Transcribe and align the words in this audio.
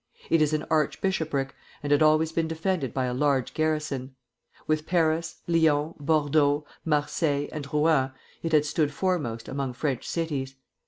It 0.31 0.41
is 0.41 0.51
an 0.51 0.65
arch 0.67 0.99
bishopric, 0.99 1.53
and 1.83 1.91
had 1.91 2.01
always 2.01 2.31
been 2.31 2.47
defended 2.47 2.91
by 2.91 3.05
a 3.05 3.13
large 3.13 3.53
garrison. 3.53 4.15
With 4.65 4.87
Paris, 4.87 5.41
Lyons, 5.45 5.93
Bordeaux, 5.99 6.65
Marseilles, 6.83 7.49
and 7.51 7.71
Rouen, 7.71 8.09
it 8.41 8.51
had 8.51 8.65
stood 8.65 8.91
foremost 8.91 9.47
among 9.47 9.73
French 9.73 10.07
cities. 10.09 10.55